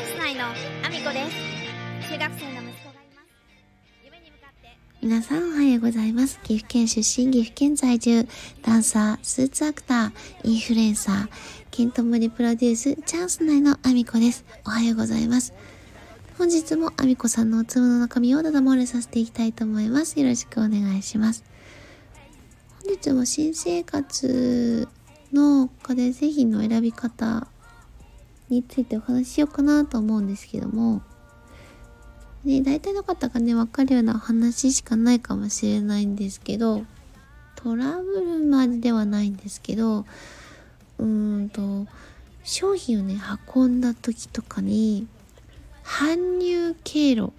[0.00, 3.28] ャンス内のアミコです中学生の息子がいます
[4.02, 6.40] 夢に向かって皆さんおはようございます。
[6.40, 8.26] 岐阜県出身、岐阜県在住、
[8.62, 10.12] ダンサー、スーツアクター、
[10.44, 11.28] インフルエンサー、
[11.70, 14.44] ケントモリプロデュース、チャンス内のアミコです。
[14.66, 15.52] おはようございます。
[16.38, 20.18] 本日もアミコさんのおつむの中身をだだ漏れさせていきたいと思います。
[20.18, 21.44] よろしくお願いします。
[22.84, 24.88] 本日も新生活
[25.32, 27.48] の家電製品の選び方
[28.50, 31.02] についてお話ししようかなと思うんですけども、
[32.44, 36.84] ね、大体の方がね、わかるような話しかないかもしれないんですけど、
[37.54, 40.06] トラブルまでではないんですけど、
[40.98, 41.86] うーんと、
[42.42, 43.20] 商品をね、
[43.54, 45.06] 運んだ時とかに、
[45.84, 47.32] 搬入経路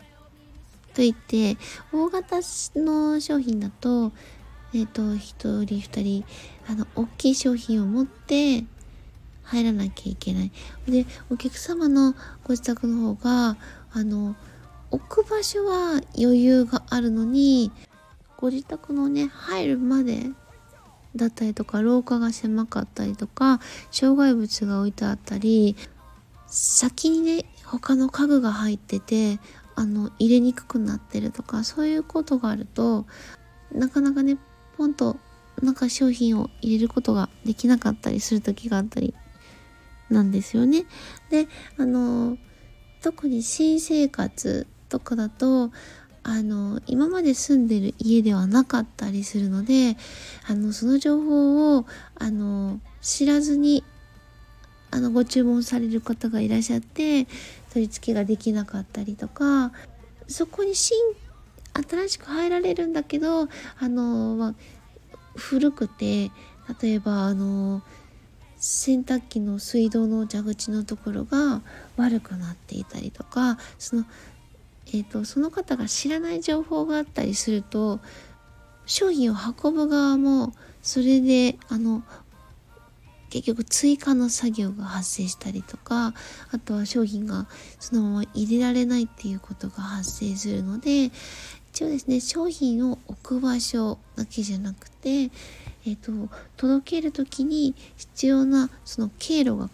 [0.94, 1.58] といって、
[1.92, 2.38] 大型
[2.76, 4.12] の商品だと、
[4.74, 6.26] えっ、と、一人二人、
[6.68, 8.64] あの、大きい商品を持って、
[9.52, 10.52] 入らなきゃいけない。
[10.88, 13.58] で、お客様のご自宅の方が、
[13.94, 14.36] あの、
[14.92, 17.72] 置く場所は余裕があるのに
[18.38, 20.26] ご自宅のね入るまで
[21.16, 25.76] だったりとか廊下が狭かったりとか障害物が置いてあったり
[26.48, 29.40] 先にね他の家具が入ってて
[29.76, 33.06] あの入れにくくなってるとかそういうことがあると
[33.72, 34.38] なかなかね
[34.78, 35.16] ポンと
[35.62, 39.14] なんか商品を入れることができなかったりする時があったり
[40.12, 40.86] なんですよね。
[41.30, 42.38] であの
[43.02, 45.72] 特に新生活とかだと
[46.24, 49.98] あの今まで住んでる家ではなかったりするので
[50.48, 53.84] あのその情報をあの知らずに
[54.92, 57.26] あのご注文される方がいらっしゃって
[57.74, 59.72] 取り付けができなかったりとか
[60.28, 60.94] そこに新
[61.74, 63.48] 新しく入られるんだけどあ
[63.88, 64.56] の、まあ、
[65.36, 66.32] 古くて
[66.82, 67.82] 例えばあの
[68.62, 71.62] 洗濯機の水道の蛇口のところが
[71.98, 74.06] 悪くなっていたりとかその,、
[74.88, 78.00] えー、とその方が知らない情報があったりすると
[78.86, 82.04] 商品を運ぶ側もそれであの
[83.32, 86.14] 結局追加の作業が発生したりとか
[86.52, 87.48] あとは商品が
[87.80, 91.12] そのまま入れられないっていうことが発生するので
[91.74, 95.32] 一応ですね商品を置く場所だけじゃなくて
[95.86, 96.12] えーと、
[96.58, 99.70] 届ける時に必要なその経路が、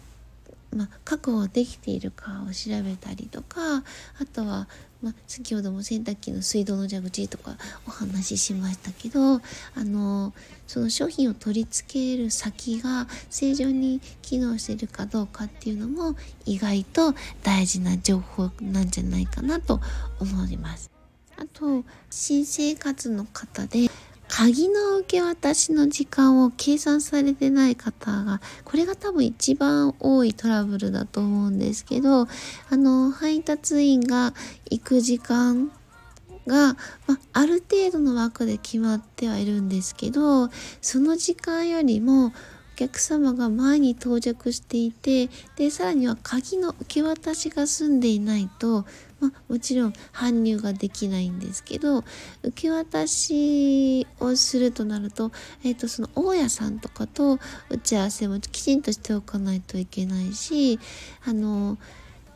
[0.74, 3.82] まあ、確保できているかを調べたりとかあ
[4.32, 4.68] とは、
[5.02, 9.40] まあ、先ほども洗濯機の水道の蛇口とかお話ししましたけどあ
[9.76, 10.32] の
[10.66, 19.80] その商品を取り付ける先が正常に機能しているかどうかっていうのも意外と大事な情報なんじゃないかなと
[20.20, 20.90] 思います。
[21.36, 23.88] あと新生活の方で
[24.28, 32.28] 鍵の受け渡しの時間を計算されてない方が、これが多分一番多いトラブルだと思うんですけど、あ
[32.76, 34.34] の、配達員が
[34.70, 35.72] 行く時間
[36.46, 40.48] が、まあ、る程度の枠で決まってはいるんですけど、
[40.80, 42.32] その時間よりも
[42.78, 48.86] 客様が前に到着していて、で、さらには鍵の受け渡しが済んでいないと、
[49.18, 52.04] まあ、もちろん搬入ができないんですけど
[52.44, 55.32] 受け渡しをするとなると,、
[55.64, 60.78] えー、とその大家さんとかと打ち合わせもきちんとしておかないといけないし
[61.24, 61.78] あの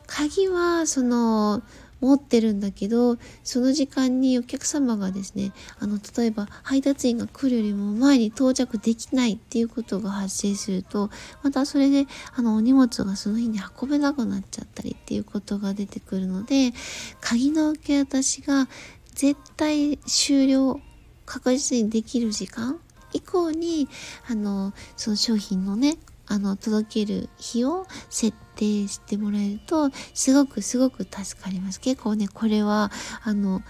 [0.07, 1.63] 鍵はその
[2.03, 11.09] 持ってるんだけどその時間にお客様がですねあの例えば配達員が来るよりも前に到着できないっていうことが発生すると
[11.43, 12.05] またそれで
[12.35, 16.73] あのお荷物がその日に運べなくなっちゃったりっていうことが出てくるので
[17.21, 18.67] 鍵の受け渡しが
[19.15, 20.81] 絶対終了
[21.25, 22.79] 確実にできる時間
[23.13, 23.87] 以降に
[24.29, 25.97] あのその商品のね
[26.27, 31.79] あの届ける日を設定してもらえるとすごくすごく助かります。
[31.79, 32.91] 結構ねこれは
[33.23, 33.61] あの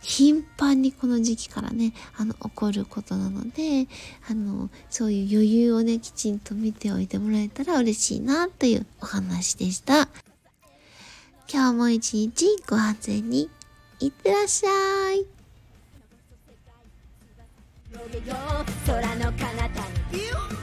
[0.00, 3.86] 頻繁にこの時期からねあの起こることなので
[4.28, 10.08] あのそういう余裕をねきちんと見ておいてもらえたら嬉しいなというお話でした。
[11.52, 13.50] 今日も一日ご安全に。
[14.00, 15.24] いってらっしゃい。
[18.86, 19.80] 空の彼方
[20.12, 20.53] に。